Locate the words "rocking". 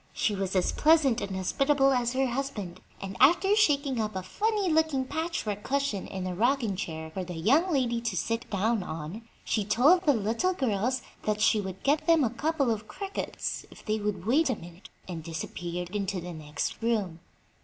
6.33-6.75